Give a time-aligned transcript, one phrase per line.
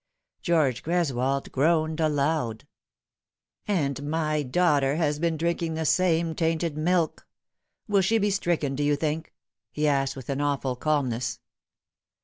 [0.41, 2.65] George Greswold groaned aloud,"
[3.67, 7.27] And my daughter has been drinking the same tainted milk.
[7.87, 9.31] Will she be stricken, do you think?"
[9.71, 11.39] he asked, with an awful calmness.